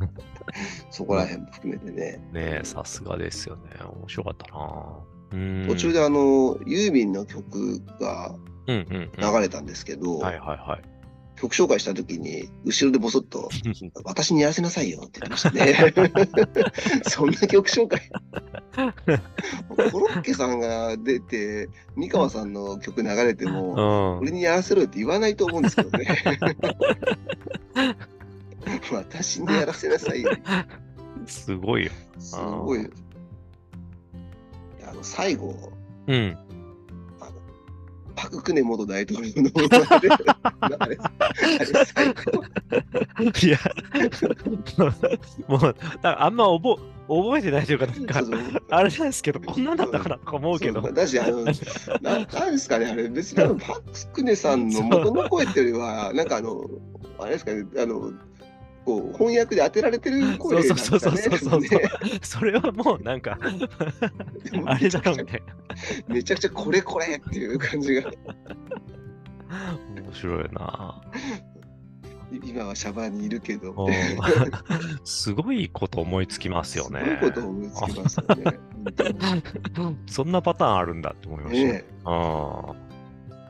[0.90, 2.20] そこら辺も含めてね。
[2.32, 3.62] ねえ、さすがですよね。
[4.00, 4.86] 面白かったな。
[5.34, 8.34] うん途中であの、ユーミンの曲が
[8.66, 10.91] うんうんうん流れたんですけど、はいはいはい。
[11.42, 13.50] 曲紹介した時に、後ろでボソッと、
[14.04, 15.74] 私にやらせなさいよって言ってましたね。
[17.10, 18.08] そんな曲紹介。
[19.90, 23.74] コロッケさんが出て、三河さんの曲流れても、
[24.16, 26.06] うん俺にやらせろって言わないと思うんですけどね。
[28.92, 30.30] 私にやらせなさいよ。
[31.26, 31.90] すごいよ。
[32.20, 32.82] すごい。
[32.82, 32.84] い
[34.80, 35.72] やあの最後、
[36.06, 36.38] うん。
[38.22, 39.50] パク・クネ元大統領の
[40.60, 42.44] あれあれ最高。
[43.44, 43.58] いや、
[45.48, 50.82] もう、あんま覚覚えてないというか、なんかそう、そうあれなんですけど、こんなんだったかなとか思うけど。
[50.82, 51.44] そうだし、あの、
[52.00, 56.64] ななんですかね、あれ、別にパク・クネさんの元の声っていうよりは、なんかあの、
[57.18, 58.12] あれですかね、あの、
[58.84, 61.00] こう翻訳で当てられてる 声なんですかね。
[61.00, 61.78] そうそうそうそうそ
[62.38, 63.38] それはもうなんか、
[64.66, 65.42] あれだろみたい
[66.08, 68.10] めちゃくちゃこれこれっていう感じが。
[69.96, 71.00] 面白いな。
[72.42, 73.88] 今はシャバにいるけど。
[75.04, 77.18] すごいこと思いつきますよね。
[77.20, 78.58] すごいこと思いつきますよね。
[80.06, 81.72] そんなパターンあるんだって思いました。
[81.72, 82.74] ね、あ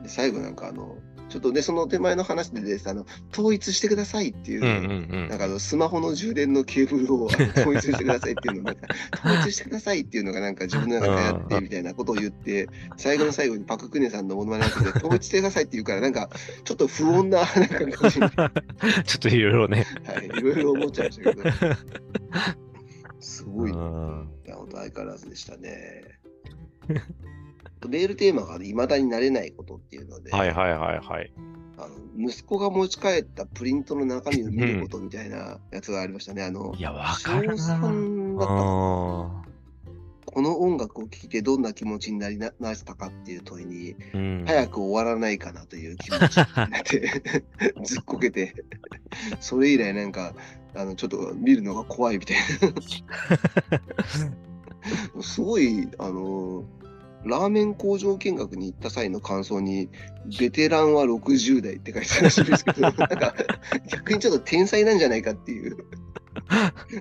[0.05, 0.97] 最後なんかあの、
[1.33, 8.75] ちょっとね、その手前の話でです、あの、統一してくださいっていう、うんうんうん、なんかスマホの充電のケーブルを統一してくださいっていうのが、
[9.25, 12.67] 統一してくださいっていうのがなんか自分の中でやってみたいなことを言って、
[12.97, 16.29] 最後の最後にパククネさんのものまねで統一してくださいって言うから、なんか、
[16.63, 19.87] ちょっと不穏な、 なんか感じちょっといろいろね。
[20.05, 21.49] はい、いろいろ思っちゃいましたけど。
[23.19, 23.71] すごい。
[23.71, 26.03] いや、本当相変わらずでしたね。
[27.87, 31.31] メールテーマがいまだになれないことっていうので、はいはいはいはい。
[31.77, 36.43] あの息子が持ち帰ったプリントの中身を見ることみたいなやつがありましたね。
[36.43, 39.43] あの、いや、わかるな。
[40.33, 47.21] この音楽を聴いてどんな気持ちになりななったかっていう問いに、うん、早く終わらないかなという気持ちになって
[47.85, 48.55] ずっこけて
[49.39, 50.33] それ以来なんか
[50.73, 52.37] あのちょっと見るのが怖いみたい
[55.13, 56.63] な すごいあの
[57.25, 59.89] ラーメン工場見学に行った際の感想に、
[60.39, 63.35] ベテランは60代って書いてあるらしいんですけど、 なんか
[63.87, 65.77] 逆にちょっと天才なんじゃないかっていう、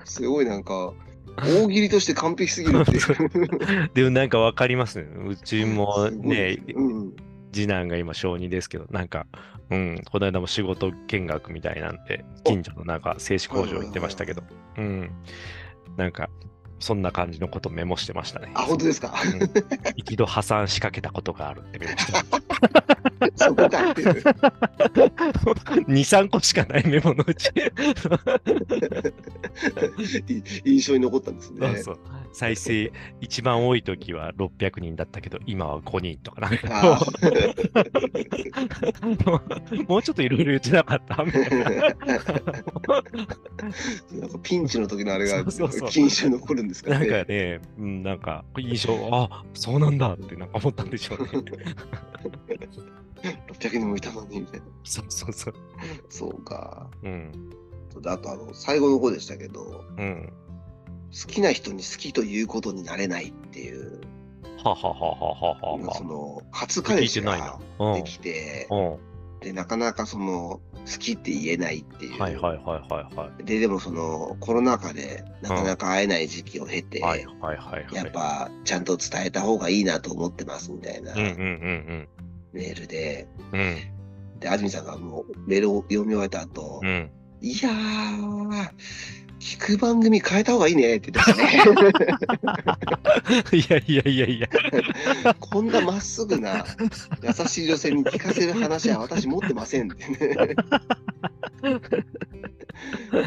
[0.05, 0.93] すごいなんか、
[1.37, 3.89] 大喜利として完璧すぎるっていう。
[3.95, 5.03] でもなんかわかります。
[5.03, 5.09] ね。
[5.27, 7.17] うちもね、うん、
[7.53, 9.27] 次男が今小2ですけど、なんか、
[9.71, 14.43] うん、この間も仕事見学みたいなんで、近所のなんか製紙工場行ってましたけど、
[14.77, 15.11] うん、
[15.97, 16.29] なんか、
[16.83, 18.51] そんな感じのことメモしてましたね。
[18.55, 19.53] あ、本当ですか、うん、
[19.97, 22.43] 一度破産しかけたことがあるってメモしてました。
[23.47, 24.09] そこかっていう。
[24.11, 27.51] 2、3個しかないメモのうち。
[30.65, 31.77] 印象に残ったんですね。
[31.77, 31.99] そうそう
[32.33, 32.91] 再生
[33.21, 36.99] 一番多い時は600人だったけど、今は5人とかなんか
[39.87, 41.53] もうちょっといろいろ言ってなかったみたいな。
[44.13, 45.45] なんかピンチの時のあれが
[45.91, 46.99] 印象に残るんですかね。
[46.99, 51.27] なんかね、うん、なんか印象、あそうなんだってなんか思ったんでしょうね。
[53.49, 54.67] 600人もいたのにみたいな。
[54.85, 55.55] そうそうそう。
[56.09, 56.89] そうか。
[57.03, 57.51] うん。
[58.07, 60.33] あとあの最後の方でしたけど、うん、
[61.11, 64.01] 好きな人に好きということになれないっていう。
[64.65, 67.59] はははははその、初彼氏が
[67.95, 68.69] できて、
[69.43, 72.21] で、なかなかその、好きって言えないっていう。
[72.21, 73.45] はいはいはいはいはい。
[73.45, 77.95] で、でもその、コロナ禍でなかなか会えない時期を経て、はいはいはい。
[77.95, 83.77] やっぱ、ちゃんと伝えた方がいいなと思ってますみたいな、メールで、うん。
[84.41, 88.71] で、安住さんがもうメールを読み終えた後、うん、いやー、
[89.43, 91.91] 聞く番組変えた方がいいねって言ってましたね。
[93.59, 94.49] いやいやいやいや。
[95.41, 96.65] こんなまっすぐな
[97.25, 100.55] 優しい女性に聞かせる話は私持ってませんってね。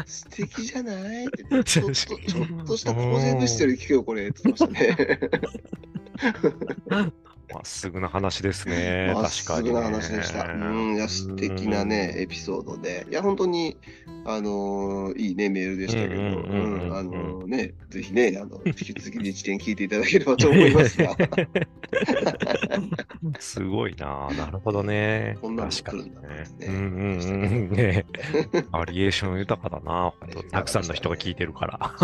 [0.06, 4.96] 素敵じゃないってちょっとちょっとした当然のしてる聞けよこれって言ってまし
[6.88, 7.12] たね。
[7.52, 9.12] まっすぐな話ですね。
[9.14, 10.44] まっすぐな話でした。
[10.44, 13.06] うん、いや、素敵なね、エピソードで。
[13.10, 13.76] いや、本当に、
[14.24, 21.16] あのー、いいね、メールでしたけど、うん、あのー、ね、ぜひね、あの、引き続き日点聞いていただければと思いますが。
[23.38, 25.38] すごいななるほどね。
[25.40, 26.44] こんなの来るんだね。
[26.60, 26.84] うんうんう
[27.66, 27.70] ん。
[27.70, 28.04] ね
[28.72, 30.12] バリエーション豊かだな
[30.50, 31.96] たくさんの人が聞いてるから。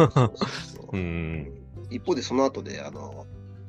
[0.93, 1.53] うん。
[1.91, 3.27] 一方で、その後で、あの、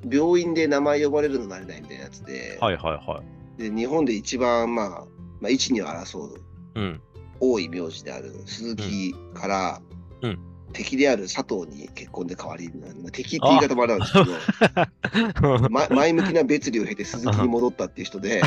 [0.09, 3.23] 病院で名前呼ばれるのなれないみたいなやつで、はいはいは
[3.57, 3.61] い。
[3.61, 4.87] で、日本で一番、まあ、
[5.39, 6.41] まあ、一二を争う、
[6.75, 7.01] うん、
[7.39, 9.81] 多い名字である鈴木から、
[10.21, 10.39] うん、
[10.73, 12.73] 敵である佐藤に結婚で代わりに、
[13.11, 14.19] 敵って言い方もあるんですけ
[15.41, 18.41] ど、 ま、前向きな別離を経て鈴木に戻ったっていう人で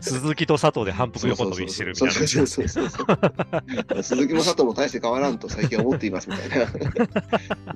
[0.00, 4.02] 鈴木と佐藤で反復横跳びしてるみたいな。
[4.02, 6.66] 鈴木も佐藤も大して変わらんと最近は思っていますみたいな。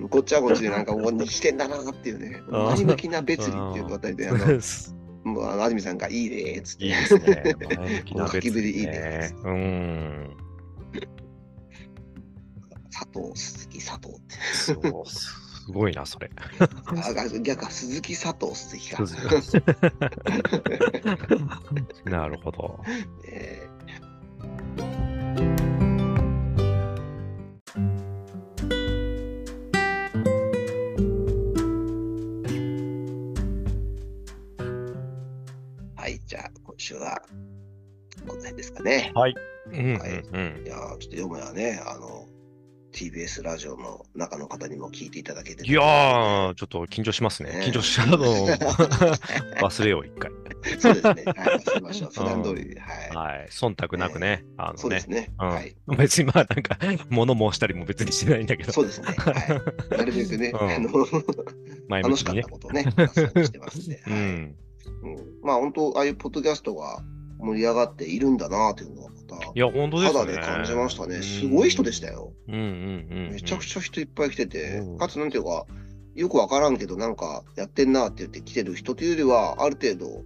[0.09, 4.39] こっちはこっちでなんか、おに来てんだなっていうね、前向きな別離っていうのあたりで、あの、
[5.25, 6.87] もう安住さんがいいねっつって。
[6.87, 7.57] いいですね。
[7.77, 8.69] 前向きな別離、ね。
[8.71, 9.31] いいね。
[9.45, 10.37] うん。
[12.91, 14.37] 佐藤、鈴木、佐藤って。
[14.53, 16.31] そう、すごいな、それ。
[16.59, 16.69] あ
[17.43, 19.05] 逆か、鈴木、佐藤、鈴木か。
[22.05, 22.81] なるほど。
[23.29, 23.71] えー
[35.97, 37.23] はい、じゃあ今週は
[38.27, 39.13] この辺ですかね。
[39.15, 39.35] はい。
[39.67, 40.11] うん、はい。
[40.11, 42.27] うん、いやちょっと読むやね、あの、
[42.93, 45.67] TBS ラジオの中の方にも聞いていただけて。
[45.67, 47.53] いやー、ちょっと緊張しますね。
[47.53, 48.19] ね緊張しちゃうの
[49.63, 50.31] 忘れよう、一回。
[50.79, 51.23] そうですね。
[51.25, 52.11] はい、忘れましょう。
[52.13, 52.81] 普段通りで。
[52.81, 53.11] はい。
[53.15, 53.49] はい。
[53.51, 54.45] 忖度なくね。
[54.57, 55.09] あのねそうです。
[55.09, 55.33] ね。
[55.39, 55.75] うんはい。
[55.97, 56.79] 別にまあなんか、
[57.09, 59.07] 物申したりも別にしてないんだけど、そうですね。
[59.17, 59.31] は
[59.93, 59.97] い。
[59.97, 60.91] なるべくね、うんあの、
[61.89, 62.49] 前向きにね楽しかった。
[62.49, 64.03] ことをね、してますんで。
[64.05, 64.13] はい。
[64.13, 64.57] うん。
[65.03, 67.03] うんまあ本当、ああいうポッドキャストが
[67.39, 69.11] 盛り上がっているんだなというのは
[69.55, 70.19] いや、本当ですね。
[70.21, 71.23] 肌で感じましたね。
[71.23, 72.33] すごい人でしたよ。
[72.49, 73.33] うんうんうんうん。
[73.35, 74.79] めちゃくちゃ人いっぱい来てて。
[74.79, 75.67] うん、かつなんていうか、
[76.15, 80.23] よくわからんけど、なんかやってんなって言って来てる人というよりは、ある程度、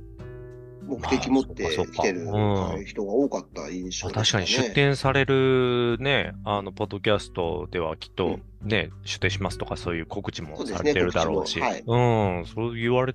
[0.86, 2.54] 目的持って来てるうん。
[2.54, 11.96] はい人が多かった印象まあ確かに出店されるね、あの、ポッドキャストではきっとね、出店しますとかそういう告知もされてるだろうし、告知う
[12.42, 13.14] ん、そう言われ、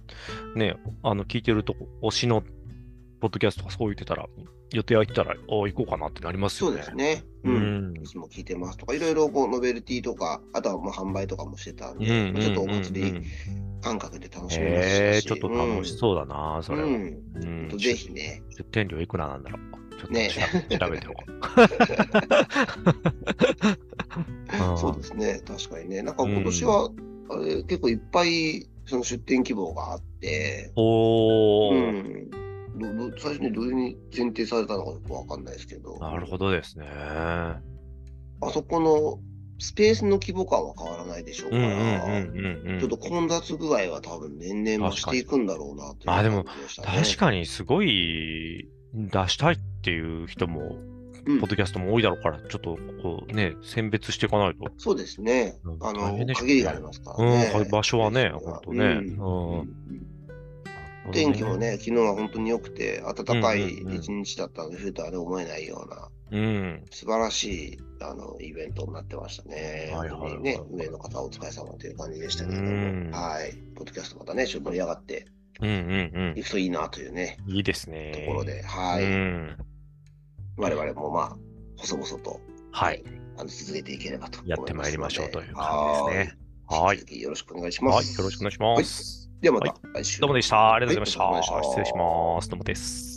[0.55, 2.43] ね、あの、聞いてると、推しの
[3.19, 4.25] ポッドキャストとかそう言ってたら、
[4.71, 6.81] 予定空いてたら、お行こうかなってなりますそうよね。
[6.81, 7.23] ですね。
[7.43, 7.93] ううん。
[7.93, 7.97] ん。
[7.97, 13.23] いつも聞いてますとか、いろいろこうノベルティとか、あとはもう販売とかもしてたんうんで、ちょっとお祭りうん
[13.81, 15.25] 感覚で楽しめまへしたし。
[15.25, 16.87] えちょっと楽しそうだな、それは。
[16.87, 17.69] うん。
[17.77, 19.61] ぜひね、出店料いくらなんだろう。
[19.99, 21.31] ちょっとね調調べておこう。
[24.77, 26.01] そうですね、確かにね。
[26.01, 26.91] なんか今年は、
[27.31, 32.48] あれ結構いっぱいその出店希望があって、おうー、ん。
[32.79, 36.85] どど最初にどういうふうに前提されたのかよくわかんないですけど、なるほどですね。
[36.87, 37.59] あ
[38.53, 39.19] そこの
[39.59, 42.79] スペースの規模感は変わらないでしょうから、うんうんうんうんうん。
[42.79, 46.45] ちょっと混雑具合は多分年々増していくんだろうなというあでも
[46.81, 50.89] 確かにすごい出したいっていう人も、うん
[51.41, 54.71] ポッドキャストも多いだろうから、ちょっとこうね、選別していかないと。
[54.77, 55.77] そうですねうん。
[55.85, 57.51] あの限りがありますからね。
[57.55, 60.18] うん場所はねスペースがほんとねうんうん
[61.11, 66.85] 天気もね、昨日は本当に良くて、暖かいうんうんうん一日だったので、冬とはね、思えないような、うん。
[66.91, 69.91] 素晴らしいあのイベントになってましたね。
[69.93, 73.53] はいはいはい本当にね、上の方お疲れ様という感じでしたけれども、うんはい。
[73.75, 75.25] ポッドキャストまたね、ちょっと盛り上がって
[75.61, 75.71] うんう
[76.35, 77.55] んいくといいなというね、うん。
[77.55, 78.11] いいですね。
[78.25, 79.03] ところで、はい。
[79.03, 79.57] うん。
[80.57, 81.37] 我々もまあ、
[81.77, 82.39] 細々と、
[82.71, 83.03] はい。
[83.37, 84.57] あの続けていければと思いや。
[84.61, 86.37] ってまいりましょうという感じですね。
[86.67, 86.81] は。
[86.81, 88.03] はいよろしくお願いしまはい。
[88.03, 88.19] す。
[88.19, 89.18] よろしくお願いします。
[89.41, 90.19] ではまた来週。
[90.19, 90.73] どうもでした。
[90.73, 91.55] ありがとうございました。
[91.55, 92.49] はい失礼します。
[92.49, 93.08] どうもです。